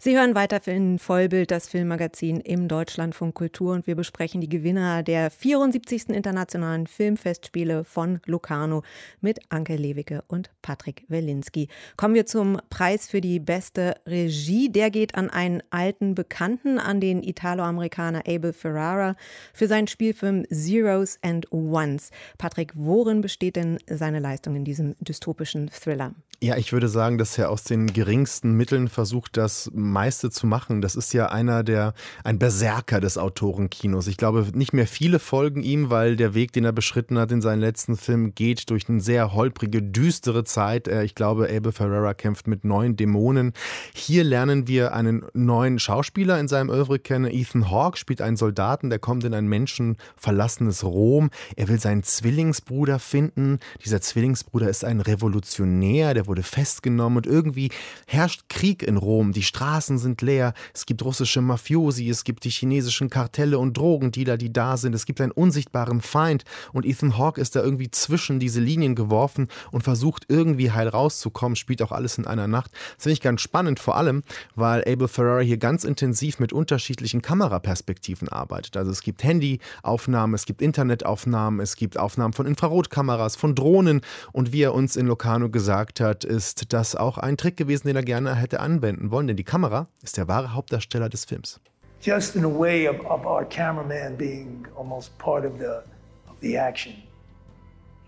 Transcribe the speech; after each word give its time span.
Sie 0.00 0.16
hören 0.16 0.36
weiter 0.36 0.64
in 0.68 1.00
Vollbild, 1.00 1.50
das 1.50 1.68
Filmmagazin 1.68 2.38
im 2.38 2.68
Deutschlandfunk 2.68 3.34
Kultur 3.34 3.72
und 3.72 3.88
wir 3.88 3.96
besprechen 3.96 4.40
die 4.40 4.48
Gewinner 4.48 5.02
der 5.02 5.28
74. 5.28 6.10
Internationalen 6.10 6.86
Filmfestspiele 6.86 7.82
von 7.82 8.20
Locarno 8.24 8.84
mit 9.20 9.40
Anke 9.48 9.74
Lewicke 9.74 10.22
und 10.28 10.52
Patrick 10.62 11.02
Welinski. 11.08 11.66
Kommen 11.96 12.14
wir 12.14 12.26
zum 12.26 12.60
Preis 12.70 13.08
für 13.08 13.20
die 13.20 13.40
beste 13.40 13.96
Regie. 14.06 14.70
Der 14.70 14.92
geht 14.92 15.16
an 15.16 15.30
einen 15.30 15.64
alten 15.70 16.14
Bekannten, 16.14 16.78
an 16.78 17.00
den 17.00 17.24
Italo-Amerikaner 17.24 18.22
Abel 18.28 18.52
Ferrara 18.52 19.16
für 19.52 19.66
seinen 19.66 19.88
Spielfilm 19.88 20.44
Zeros 20.48 21.18
and 21.22 21.50
Ones. 21.50 22.10
Patrick, 22.38 22.70
worin 22.76 23.20
besteht 23.20 23.56
denn 23.56 23.78
seine 23.90 24.20
Leistung 24.20 24.54
in 24.54 24.64
diesem 24.64 24.94
dystopischen 25.00 25.70
Thriller? 25.70 26.14
Ja, 26.40 26.56
ich 26.56 26.72
würde 26.72 26.86
sagen, 26.86 27.18
dass 27.18 27.36
er 27.36 27.50
aus 27.50 27.64
den 27.64 27.92
geringsten 27.92 28.52
Mitteln 28.52 28.86
versucht, 28.86 29.36
das 29.36 29.72
meiste 29.88 30.30
zu 30.30 30.46
machen. 30.46 30.80
Das 30.80 30.96
ist 30.96 31.12
ja 31.12 31.26
einer 31.26 31.62
der, 31.64 31.94
ein 32.24 32.38
Berserker 32.38 33.00
des 33.00 33.18
Autorenkinos. 33.18 34.06
Ich 34.06 34.16
glaube, 34.16 34.46
nicht 34.52 34.72
mehr 34.72 34.86
viele 34.86 35.18
folgen 35.18 35.62
ihm, 35.62 35.90
weil 35.90 36.16
der 36.16 36.34
Weg, 36.34 36.52
den 36.52 36.64
er 36.64 36.72
beschritten 36.72 37.18
hat 37.18 37.32
in 37.32 37.42
seinen 37.42 37.60
letzten 37.60 37.96
Film, 37.96 38.34
geht 38.34 38.70
durch 38.70 38.88
eine 38.88 39.00
sehr 39.00 39.34
holprige, 39.34 39.82
düstere 39.82 40.44
Zeit. 40.44 40.88
Äh, 40.88 41.04
ich 41.04 41.14
glaube, 41.14 41.48
Abel 41.54 41.72
Ferrara 41.72 42.14
kämpft 42.14 42.46
mit 42.46 42.64
neuen 42.64 42.96
Dämonen. 42.96 43.52
Hier 43.94 44.24
lernen 44.24 44.68
wir 44.68 44.92
einen 44.92 45.24
neuen 45.32 45.78
Schauspieler 45.78 46.38
in 46.38 46.48
seinem 46.48 46.70
Oeuvre 46.70 46.98
kennen. 46.98 47.30
Ethan 47.30 47.70
Hawke 47.70 47.96
spielt 47.98 48.20
einen 48.20 48.36
Soldaten, 48.36 48.90
der 48.90 48.98
kommt 48.98 49.24
in 49.24 49.34
ein 49.34 49.46
menschenverlassenes 49.46 50.84
Rom. 50.84 51.30
Er 51.56 51.68
will 51.68 51.80
seinen 51.80 52.02
Zwillingsbruder 52.02 52.98
finden. 52.98 53.58
Dieser 53.84 54.00
Zwillingsbruder 54.00 54.68
ist 54.68 54.84
ein 54.84 55.00
Revolutionär, 55.00 56.14
der 56.14 56.26
wurde 56.26 56.42
festgenommen 56.42 57.18
und 57.18 57.26
irgendwie 57.26 57.70
herrscht 58.06 58.48
Krieg 58.48 58.82
in 58.82 58.96
Rom. 58.96 59.32
Die 59.32 59.42
Straßen 59.42 59.77
sind 59.86 60.20
leer, 60.22 60.54
es 60.74 60.86
gibt 60.86 61.04
russische 61.04 61.40
Mafiosi, 61.40 62.08
es 62.08 62.24
gibt 62.24 62.44
die 62.44 62.50
chinesischen 62.50 63.10
Kartelle 63.10 63.58
und 63.58 63.76
Drogendealer, 63.76 64.36
die 64.36 64.52
da 64.52 64.76
sind, 64.76 64.94
es 64.94 65.06
gibt 65.06 65.20
einen 65.20 65.32
unsichtbaren 65.32 66.00
Feind. 66.00 66.44
Und 66.72 66.84
Ethan 66.84 67.16
Hawke 67.16 67.40
ist 67.40 67.54
da 67.54 67.62
irgendwie 67.62 67.90
zwischen 67.90 68.40
diese 68.40 68.60
Linien 68.60 68.94
geworfen 68.94 69.48
und 69.70 69.82
versucht 69.82 70.24
irgendwie 70.28 70.72
heil 70.72 70.88
rauszukommen, 70.88 71.56
spielt 71.56 71.82
auch 71.82 71.92
alles 71.92 72.18
in 72.18 72.26
einer 72.26 72.48
Nacht. 72.48 72.72
Das 72.96 73.04
finde 73.04 73.12
ich 73.14 73.20
ganz 73.20 73.40
spannend, 73.40 73.78
vor 73.78 73.96
allem, 73.96 74.22
weil 74.54 74.80
Abel 74.80 75.08
Ferrara 75.08 75.40
hier 75.40 75.58
ganz 75.58 75.84
intensiv 75.84 76.38
mit 76.38 76.52
unterschiedlichen 76.52 77.22
Kameraperspektiven 77.22 78.28
arbeitet. 78.28 78.76
Also 78.76 78.90
es 78.90 79.02
gibt 79.02 79.22
Handyaufnahmen, 79.22 80.34
es 80.34 80.46
gibt 80.46 80.62
Internetaufnahmen, 80.62 81.60
es 81.60 81.76
gibt 81.76 81.98
Aufnahmen 81.98 82.32
von 82.32 82.46
Infrarotkameras, 82.46 83.36
von 83.36 83.54
Drohnen. 83.54 84.00
Und 84.32 84.52
wie 84.52 84.62
er 84.62 84.74
uns 84.74 84.96
in 84.96 85.06
Locarno 85.06 85.50
gesagt 85.50 86.00
hat, 86.00 86.24
ist 86.24 86.72
das 86.72 86.96
auch 86.96 87.18
ein 87.18 87.36
Trick 87.36 87.56
gewesen, 87.56 87.86
den 87.86 87.96
er 87.96 88.02
gerne 88.02 88.34
hätte 88.34 88.60
anwenden 88.60 89.10
wollen, 89.10 89.26
denn 89.26 89.36
die 89.36 89.44
Kamera 89.44 89.67
ist 90.02 90.16
der 90.16 90.28
wahre 90.28 90.54
Hauptdarsteller 90.54 91.08
des 91.08 91.24
Films. 91.24 91.60
Just 92.00 92.36
in 92.36 92.44
a 92.44 92.48
way 92.48 92.86
of, 92.86 93.00
of 93.06 93.26
our 93.26 93.44
cameraman 93.44 94.16
being 94.16 94.66
almost 94.76 95.16
part 95.18 95.44
of 95.44 95.58
the, 95.58 95.82
of 96.28 96.36
the 96.40 96.56
action. 96.56 96.94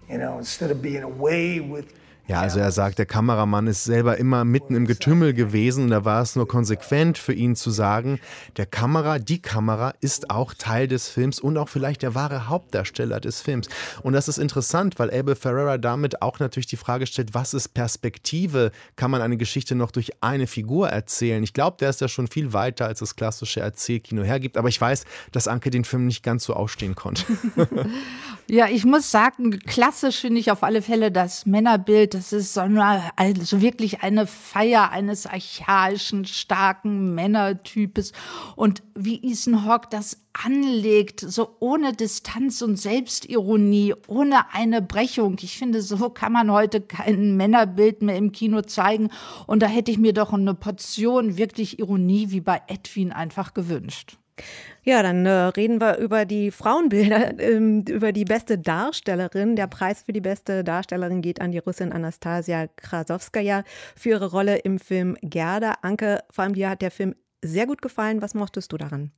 You 0.09 0.19
know, 0.19 0.39
instead 0.39 0.71
of 0.71 0.81
being 0.81 1.03
away 1.03 1.61
with 1.61 1.95
ja, 2.31 2.43
also 2.43 2.61
er 2.61 2.71
sagt, 2.71 3.01
der 3.01 3.07
Kameramann 3.07 3.67
ist 3.67 3.83
selber 3.83 4.17
immer 4.17 4.45
mitten 4.45 4.77
im 4.77 4.87
Getümmel 4.87 5.35
gewesen 5.35 5.83
und 5.83 5.91
da 5.91 6.05
war 6.05 6.23
es 6.23 6.37
nur 6.37 6.47
konsequent 6.47 7.19
für 7.19 7.33
ihn 7.33 7.57
zu 7.57 7.73
sagen, 7.73 8.21
der 8.57 8.67
Kamera, 8.67 9.19
die 9.19 9.43
Kamera 9.43 9.95
ist 10.01 10.31
auch 10.31 10.55
Teil 10.55 10.87
des 10.87 11.09
Films 11.09 11.41
und 11.41 11.59
auch 11.59 11.69
vielleicht 11.69 12.03
der 12.03 12.15
wahre 12.15 12.49
Hauptdarsteller 12.49 13.19
des 13.19 13.41
Films. 13.41 13.69
Und 14.05 14.13
das 14.13 14.29
ist 14.29 14.39
interessant, 14.39 15.01
weil 15.01 15.13
Abel 15.13 15.35
Ferreira 15.35 15.77
damit 15.77 16.23
auch 16.23 16.39
natürlich 16.39 16.69
die 16.69 16.77
Frage 16.77 17.05
stellt, 17.09 17.35
was 17.35 17.53
ist 17.53 17.71
Perspektive? 17.71 18.71
Kann 18.95 19.11
man 19.11 19.23
eine 19.23 19.37
Geschichte 19.37 19.75
noch 19.75 19.91
durch 19.91 20.13
eine 20.23 20.47
Figur 20.47 20.89
erzählen? 20.89 21.43
Ich 21.43 21.53
glaube, 21.53 21.79
der 21.81 21.91
ist 21.91 22.01
ja 22.01 22.07
schon 22.07 22.29
viel 22.29 22.53
weiter, 22.53 22.87
als 22.87 23.01
das 23.01 23.17
klassische 23.17 23.59
Erzählkino 23.59 24.23
hergibt, 24.23 24.57
aber 24.57 24.69
ich 24.69 24.81
weiß, 24.81 25.05
dass 25.33 25.49
Anke 25.49 25.71
den 25.71 25.83
Film 25.83 26.07
nicht 26.07 26.23
ganz 26.23 26.45
so 26.45 26.55
ausstehen 26.55 26.95
konnte. 26.95 27.25
ja, 28.47 28.69
ich 28.69 28.85
muss 28.85 29.11
sagen, 29.11 29.59
klassisch 29.59 30.21
finde 30.21 30.39
ich 30.39 30.53
auf 30.53 30.63
alle 30.63 30.81
Fälle 30.81 31.11
das 31.11 31.45
Männerbild, 31.45 32.20
das 32.21 32.35
ist 32.35 32.53
so 32.53 32.61
eine, 32.61 33.11
also 33.17 33.63
wirklich 33.63 34.03
eine 34.03 34.27
Feier 34.27 34.91
eines 34.91 35.27
archaischen, 35.27 36.27
starken 36.27 37.15
Männertypes. 37.15 38.13
Und 38.57 38.83
wie 38.95 39.23
Ethan 39.23 39.65
Hawke 39.65 39.89
das 39.91 40.21
anlegt, 40.33 41.21
so 41.21 41.57
ohne 41.61 41.93
Distanz 41.93 42.63
und 42.63 42.77
Selbstironie, 42.77 43.95
ohne 44.07 44.53
eine 44.53 44.81
Brechung. 44.83 45.37
Ich 45.41 45.59
finde, 45.59 45.83
so 45.83 46.11
kann 46.11 46.33
man 46.33 46.51
heute 46.51 46.81
kein 46.81 47.37
Männerbild 47.37 48.03
mehr 48.03 48.17
im 48.17 48.33
Kino 48.33 48.63
zeigen. 48.63 49.11
Und 49.47 49.63
da 49.63 49.67
hätte 49.67 49.91
ich 49.91 49.99
mir 49.99 50.13
doch 50.13 50.33
eine 50.33 50.55
Portion 50.55 51.37
wirklich 51.37 51.79
Ironie 51.79 52.31
wie 52.31 52.41
bei 52.41 52.61
Edwin 52.69 53.13
einfach 53.13 53.55
gewünscht. 53.55 54.17
Ja, 54.83 55.03
dann 55.03 55.27
äh, 55.27 55.31
reden 55.31 55.81
wir 55.81 55.99
über 55.99 56.25
die 56.25 56.51
Frauenbilder, 56.51 57.39
äh, 57.39 57.57
über 57.57 58.13
die 58.13 58.25
beste 58.25 58.59
Darstellerin. 58.59 59.57
Der 59.57 59.67
Preis 59.67 60.03
für 60.03 60.13
die 60.13 60.21
beste 60.21 60.65
Darstellerin 60.65 61.21
geht 61.21 61.41
an 61.41 61.53
die 61.53 61.59
Russin 61.59 61.93
Anastasia 61.93 62.67
Krasowskaja 62.77 63.65
für 63.95 64.11
ihre 64.11 64.31
Rolle 64.31 64.57
im 64.59 64.79
Film 64.79 65.17
Gerda. 65.21 65.75
Anke, 65.83 66.21
vor 66.31 66.45
allem 66.45 66.55
dir 66.55 66.71
hat 66.71 66.83
der 66.83 66.91
Film 66.91 67.15
sehr 67.43 67.67
gut 67.67 67.83
gefallen. 67.83 68.23
Was 68.23 68.35
mochtest 68.35 68.73
du 68.73 68.79
daran? 68.79 69.13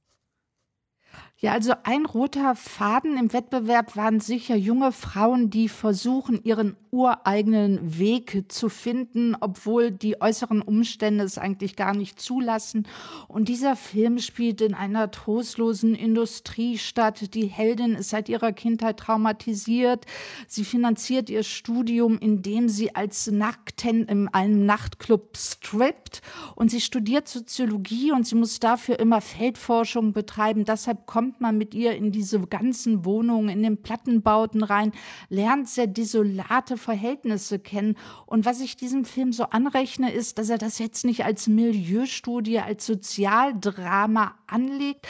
Ja, 1.43 1.51
also 1.51 1.73
ein 1.83 2.07
roter 2.07 2.55
Faden 2.55 3.17
im 3.17 3.33
Wettbewerb 3.33 3.97
waren 3.97 4.21
sicher 4.21 4.55
junge 4.55 4.93
Frauen, 4.93 5.51
die 5.51 5.69
versuchen, 5.69 6.41
ihren 6.45 6.77
ureigenen 6.93 7.99
Weg 7.99 8.45
zu 8.53 8.69
finden, 8.69 9.35
obwohl 9.41 9.91
die 9.91 10.21
äußeren 10.21 10.63
Umstände 10.63 11.25
es 11.25 11.39
eigentlich 11.39 11.75
gar 11.75 11.95
nicht 11.95 12.21
zulassen. 12.21 12.87
Und 13.27 13.49
dieser 13.49 13.77
Film 13.77 14.19
spielt 14.19 14.61
in 14.61 14.75
einer 14.75 15.11
trostlosen 15.11 15.97
Industriestadt. 15.97 17.35
Die 17.35 17.47
Heldin 17.47 17.95
ist 17.95 18.11
seit 18.11 18.29
ihrer 18.29 18.53
Kindheit 18.53 18.99
traumatisiert. 18.99 20.05
Sie 20.47 20.65
finanziert 20.65 21.29
ihr 21.29 21.43
Studium, 21.43 22.19
indem 22.19 22.69
sie 22.69 22.95
als 22.95 23.29
Nackten 23.29 24.05
in 24.05 24.29
einem 24.29 24.65
Nachtclub 24.65 25.37
strippt. 25.37 26.21
Und 26.55 26.71
sie 26.71 26.83
studiert 26.83 27.27
Soziologie 27.27 28.13
und 28.13 28.27
sie 28.27 28.37
muss 28.37 28.61
dafür 28.61 29.01
immer 29.01 29.23
Feldforschung 29.23 30.13
betreiben. 30.13 30.67
Deshalb 30.67 31.02
kommt 31.07 31.41
man 31.41 31.59
mit 31.59 31.75
ihr 31.75 31.95
in 31.97 32.13
diese 32.13 32.41
ganzen 32.41 33.05
Wohnungen, 33.05 33.49
in 33.49 33.63
den 33.63 33.83
Plattenbauten 33.83 34.63
rein, 34.63 34.93
lernt 35.29 35.69
sehr 35.69 35.87
desolate 35.87 36.77
Verhältnisse 36.77 37.59
kennen. 37.59 37.97
Und 38.27 38.45
was 38.45 38.61
ich 38.61 38.77
diesem 38.77 39.05
Film 39.05 39.33
so 39.33 39.45
anrechne, 39.45 40.13
ist, 40.13 40.39
dass 40.39 40.49
er 40.49 40.59
das 40.59 40.79
jetzt 40.79 41.05
nicht 41.05 41.25
als 41.25 41.49
Milieustudie, 41.49 42.61
als 42.61 42.87
Sozialdrama 42.87 44.35
anlegt, 44.47 45.07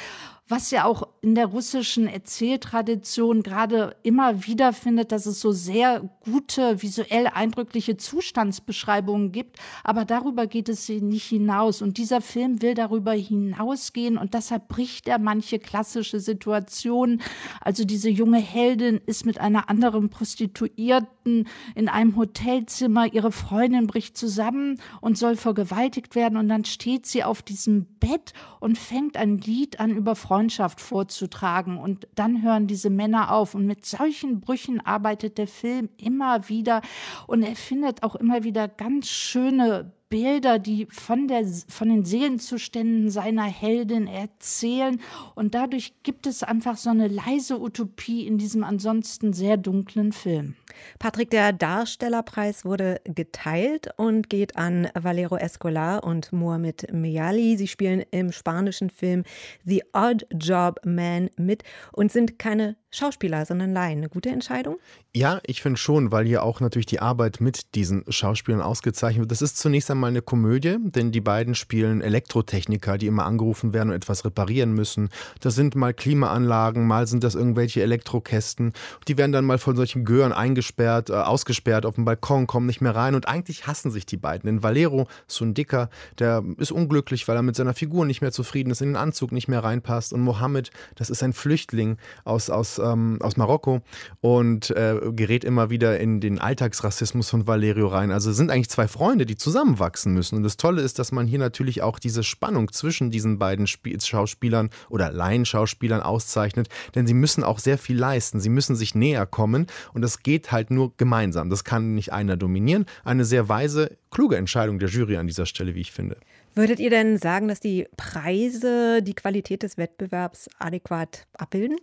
was 0.53 0.71
ja 0.71 0.85
auch 0.85 1.09
in 1.23 1.35
der 1.35 1.47
russischen 1.47 2.07
Erzähltradition 2.07 3.43
gerade 3.43 3.97
immer 4.03 4.45
wieder 4.45 4.75
findet, 4.75 5.11
dass 5.11 5.25
es 5.25 5.41
so 5.41 5.51
sehr 5.51 6.11
gute, 6.21 6.83
visuell 6.83 7.27
eindrückliche 7.27 7.97
Zustandsbeschreibungen 7.97 9.33
gibt. 9.33 9.57
Aber 9.83 10.05
darüber 10.05 10.47
geht 10.47 10.69
es 10.69 10.91
nicht 10.91 11.25
hinaus. 11.25 11.81
Und 11.81 11.97
dieser 11.97 12.21
Film 12.21 12.61
will 12.61 12.75
darüber 12.75 13.13
hinausgehen 13.13 14.19
und 14.19 14.35
deshalb 14.35 14.69
bricht 14.69 15.09
er 15.09 15.19
manche 15.19 15.59
klassische 15.59 16.21
Situationen. 16.21 17.23
Also 17.63 17.87
diese 17.87 18.11
junge 18.11 18.39
Heldin 18.39 19.01
ist 19.07 19.25
mit 19.25 19.41
einer 19.41 19.71
anderen 19.71 20.11
Prostituierten 20.11 21.22
in 21.27 21.89
einem 21.89 22.17
Hotelzimmer. 22.17 23.13
Ihre 23.13 23.33
Freundin 23.33 23.87
bricht 23.87 24.17
zusammen 24.17 24.81
und 25.01 25.19
soll 25.19 25.37
vergewaltigt 25.37 26.15
werden. 26.15 26.37
Und 26.37 26.49
dann 26.49 26.65
steht 26.65 27.07
sie 27.07 27.25
auf 27.25 27.43
diesem 27.43 27.87
Bett 28.01 28.33
und 28.61 28.79
fängt 28.79 29.17
ein 29.17 29.39
Lied 29.39 29.81
an 29.81 29.91
über 29.91 30.15
Freundschaft 30.15 30.81
vorzutragen. 30.81 31.79
Und 31.79 32.09
dann 32.15 32.43
hören 32.43 32.67
diese 32.67 32.91
Männer 32.91 33.33
auf. 33.33 33.55
Und 33.55 33.67
mit 33.67 33.85
solchen 33.87 34.41
Brüchen 34.41 34.81
arbeitet 34.81 35.39
der 35.39 35.49
Film 35.49 35.89
immer 35.97 36.49
wieder. 36.49 36.83
Und 37.27 37.43
er 37.43 37.57
findet 37.57 38.03
auch 38.03 38.15
immer 38.15 38.45
wieder 38.45 38.69
ganz 38.69 39.09
schöne 39.09 39.93
Bilder, 40.13 40.59
die 40.59 40.87
von, 40.91 41.27
der, 41.27 41.43
von 41.69 41.89
den 41.89 42.05
Seelenzuständen 42.05 43.09
seiner 43.09 43.45
Heldin 43.45 44.07
erzählen. 44.07 45.01
Und 45.35 45.55
dadurch 45.55 45.95
gibt 46.03 46.27
es 46.27 46.43
einfach 46.43 46.77
so 46.77 46.91
eine 46.91 47.09
leise 47.09 47.59
Utopie 47.59 48.27
in 48.27 48.37
diesem 48.37 48.63
ansonsten 48.63 49.33
sehr 49.33 49.57
dunklen 49.57 50.13
Film. 50.13 50.55
Patrick, 50.99 51.31
der 51.31 51.55
Darstellerpreis 51.55 52.67
wurde 52.67 53.01
geteilt 53.05 53.89
und 53.97 54.29
geht 54.29 54.57
an 54.57 54.89
Valero 54.95 55.37
Escolar 55.37 56.05
und 56.05 56.31
Mohamed 56.31 56.93
Meali. 56.93 57.57
Sie 57.57 57.69
spielen 57.69 58.05
im 58.11 58.33
spanischen 58.33 58.91
Film 58.91 59.25
The 59.65 59.83
Odd 59.95 60.27
Job 60.35 60.79
Man 60.85 61.31
mit 61.39 61.63
und 61.91 62.13
sind 62.13 62.39
keine 62.39 62.77
Schauspieler, 62.95 63.47
sondern 63.47 63.73
Laien. 63.73 63.99
Eine 63.99 64.11
gute 64.11 64.29
Entscheidung? 64.29 64.79
Ja, 65.15 65.41
ich 65.47 65.63
finde 65.63 65.79
schon, 65.79 66.13
weil 66.13 66.27
hier 66.27 66.43
auch 66.43 66.61
natürlich 66.61 66.87
die 66.87 67.01
Arbeit 67.01 67.41
mit 67.41 67.75
diesen 67.75 68.05
Schauspielern 68.07 68.61
ausgezeichnet 68.61 69.21
wird. 69.21 69.31
Das 69.31 69.41
ist 69.41 69.57
zunächst 69.57 69.91
einmal 69.91 70.11
eine 70.11 70.21
Komödie, 70.21 70.77
denn 70.79 71.11
die 71.11 71.23
beiden 71.23 71.55
spielen 71.55 72.03
Elektrotechniker, 72.03 72.99
die 72.99 73.07
immer 73.07 73.25
angerufen 73.25 73.73
werden 73.73 73.89
und 73.89 73.95
etwas 73.95 74.27
reparieren 74.27 74.73
müssen. 74.73 75.09
Das 75.41 75.55
sind 75.55 75.75
mal 75.75 75.95
Klimaanlagen, 75.95 76.87
mal 76.87 77.07
sind 77.07 77.25
das 77.25 77.35
irgendwelche 77.35 77.83
Elektrokästen. 77.83 78.75
Die 79.09 79.17
werden 79.17 79.33
dann 79.33 79.47
mal 79.47 79.59
von 79.59 79.75
solchen 79.75 80.05
Gören 80.05 80.33
eingesperrt, 80.33 81.09
äh, 81.09 81.15
ausgesperrt 81.15 81.87
auf 81.87 81.95
dem 81.95 82.05
Balkon, 82.05 82.47
kommen 82.47 82.67
nicht 82.67 82.83
mehr 82.83 82.95
rein 82.95 83.15
und 83.15 83.27
eigentlich 83.27 83.67
hassen 83.67 83.91
sich 83.91 84.05
die 84.05 84.19
beiden. 84.19 84.47
Denn 84.47 84.63
Valero, 84.63 85.09
so 85.27 85.47
ein 85.47 85.55
Dicker, 85.55 85.89
der 86.19 86.45
ist 86.59 86.73
unglücklich, 86.73 87.27
weil 87.27 87.37
er 87.37 87.43
mit 87.43 87.57
seiner 87.57 87.75
Figur 87.75 88.05
nicht 88.05 88.21
mehr 88.21 88.33
zufrieden 88.33 88.71
ist, 88.71 88.83
in 88.83 88.91
den 88.91 88.97
Anzug 88.97 89.33
nicht 89.33 89.49
mehr 89.49 89.65
reinpasst. 89.65 90.13
Und 90.13 90.21
Mohammed, 90.21 90.71
das 90.95 91.09
ist 91.09 91.23
ein 91.23 91.33
Flüchtling 91.33 91.97
aus, 92.25 92.51
aus, 92.51 92.79
ähm, 92.83 93.19
aus 93.21 93.37
Marokko 93.37 93.81
und 94.21 94.71
äh, 94.71 94.97
gerät 95.13 95.45
immer 95.45 95.71
wieder 95.71 95.99
in 96.01 96.21
den 96.21 96.39
Alltagsrassismus 96.39 97.31
von 97.31 97.47
Valerio 97.47 97.89
rein. 97.89 98.11
Also 98.11 98.33
sind 98.33 98.51
eigentlich 98.51 98.71
zwei 98.71 98.89
Freunde, 98.89 99.27
die 99.27 99.37
zusammenwachsen 99.37 100.13
müssen. 100.13 100.37
Und 100.37 100.43
das 100.43 100.57
Tolle 100.57 100.83
ist, 100.83 100.99
dass 100.99 101.13
man 101.13 101.27
hier 101.27 101.39
natürlich 101.39 101.83
auch 101.83 101.99
diese 101.99 102.23
Spannung 102.23 102.73
zwischen 102.73 103.11
diesen 103.11 103.39
beiden 103.39 103.65
Sp 103.65 103.95
Schauspielern 104.03 104.71
oder 104.89 105.13
Laienschauspielern 105.13 106.01
auszeichnet, 106.01 106.69
denn 106.95 107.07
sie 107.07 107.15
müssen 107.15 107.45
auch 107.45 107.59
sehr 107.59 107.79
viel 107.79 107.99
leisten. 107.99 108.41
Sie 108.41 108.49
müssen 108.49 108.75
sich 108.75 108.95
näher 108.95 109.27
kommen 109.27 109.67
und 109.95 110.03
das 110.03 110.23
geht 110.23 110.53
halt 110.53 110.71
nur 110.71 110.97
gemeinsam. 110.97 111.51
Das 111.51 111.65
kann 111.65 111.95
nicht 111.95 112.13
einer 112.13 112.37
dominieren. 112.37 112.87
Eine 113.05 113.25
sehr 113.25 113.49
weise, 113.49 113.97
kluge 114.11 114.37
Entscheidung 114.37 114.79
der 114.79 114.89
Jury 114.89 115.17
an 115.17 115.27
dieser 115.27 115.47
Stelle, 115.47 115.75
wie 115.75 115.81
ich 115.81 115.93
finde. 115.93 116.17
Würdet 116.55 116.81
ihr 116.81 116.91
denn 116.91 117.17
sagen, 117.17 117.49
dass 117.49 117.61
die 117.61 117.87
Preise 117.97 119.03
die 119.03 119.15
Qualität 119.15 119.63
des 119.63 119.79
Wettbewerbs 119.79 120.51
adäquat 120.59 121.27
abbilden? 121.33 121.79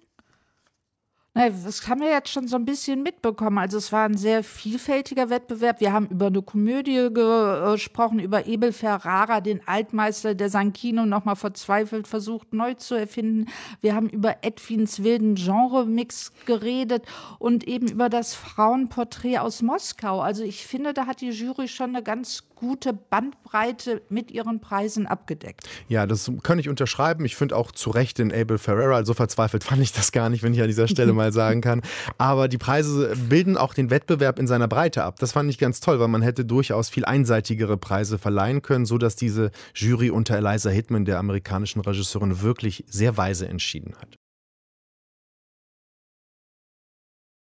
Das 1.39 1.87
haben 1.87 2.01
wir 2.01 2.09
jetzt 2.09 2.27
schon 2.27 2.49
so 2.49 2.57
ein 2.57 2.65
bisschen 2.65 3.01
mitbekommen. 3.01 3.59
Also 3.59 3.77
es 3.77 3.93
war 3.93 4.03
ein 4.03 4.17
sehr 4.17 4.43
vielfältiger 4.43 5.29
Wettbewerb. 5.29 5.79
Wir 5.79 5.93
haben 5.93 6.07
über 6.07 6.27
eine 6.27 6.41
Komödie 6.41 7.07
gesprochen, 7.13 8.19
über 8.19 8.45
Ebel 8.45 8.73
Ferrara, 8.73 9.39
den 9.39 9.65
Altmeister, 9.65 10.35
der 10.35 10.49
sein 10.49 10.73
Kino 10.73 11.05
nochmal 11.05 11.37
verzweifelt 11.37 12.09
versucht 12.09 12.51
neu 12.51 12.73
zu 12.73 12.95
erfinden. 12.95 13.45
Wir 13.79 13.95
haben 13.95 14.09
über 14.09 14.37
Edwins 14.41 15.01
wilden 15.01 15.35
Genre-Mix 15.35 16.33
geredet 16.45 17.05
und 17.37 17.65
eben 17.65 17.87
über 17.87 18.09
das 18.09 18.35
Frauenporträt 18.35 19.37
aus 19.37 19.61
Moskau. 19.61 20.19
Also 20.19 20.43
ich 20.43 20.65
finde, 20.65 20.93
da 20.93 21.05
hat 21.05 21.21
die 21.21 21.29
Jury 21.29 21.69
schon 21.69 21.95
eine 21.95 22.03
ganz 22.03 22.43
gute 22.59 22.91
Bandbreite 22.91 24.01
mit 24.09 24.31
ihren 24.31 24.59
Preisen 24.59 25.07
abgedeckt. 25.07 25.69
Ja, 25.87 26.05
das 26.05 26.29
kann 26.43 26.59
ich 26.59 26.67
unterschreiben. 26.67 27.23
Ich 27.23 27.37
finde 27.37 27.55
auch 27.55 27.71
zu 27.71 27.89
Recht 27.89 28.17
den 28.17 28.33
Abel 28.33 28.57
Ferreira. 28.57 28.95
Also 28.95 29.13
verzweifelt 29.13 29.63
fand 29.63 29.81
ich 29.81 29.93
das 29.93 30.11
gar 30.11 30.29
nicht, 30.29 30.43
wenn 30.43 30.53
ich 30.53 30.61
an 30.61 30.67
dieser 30.67 30.89
Stelle 30.89 31.13
mal 31.13 31.28
sagen 31.31 31.61
kann. 31.61 31.81
Aber 32.17 32.47
die 32.47 32.57
Preise 32.57 33.15
bilden 33.29 33.57
auch 33.57 33.73
den 33.73 33.89
Wettbewerb 33.89 34.39
in 34.39 34.47
seiner 34.47 34.67
Breite 34.67 35.03
ab. 35.03 35.19
Das 35.19 35.31
fand 35.31 35.49
ich 35.49 35.57
ganz 35.57 35.79
toll, 35.79 35.99
weil 35.99 36.07
man 36.07 36.21
hätte 36.21 36.45
durchaus 36.45 36.89
viel 36.89 37.05
einseitigere 37.05 37.77
Preise 37.77 38.17
verleihen 38.17 38.61
können, 38.61 38.85
sodass 38.85 39.15
diese 39.15 39.51
Jury 39.73 40.09
unter 40.09 40.37
Eliza 40.37 40.69
Hitman, 40.69 41.05
der 41.05 41.19
amerikanischen 41.19 41.81
Regisseurin, 41.81 42.41
wirklich 42.41 42.83
sehr 42.87 43.17
weise 43.17 43.47
entschieden 43.47 43.95
hat. 43.99 44.17